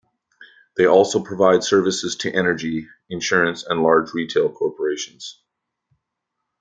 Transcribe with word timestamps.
They 0.77 0.87
also 0.87 1.19
provide 1.21 1.63
services 1.63 2.15
to 2.21 2.33
energy, 2.33 2.87
insurance 3.11 3.63
and 3.63 3.83
large 3.83 4.15
retail 4.15 4.51
corporations. 4.51 5.39